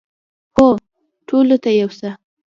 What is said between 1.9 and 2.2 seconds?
څه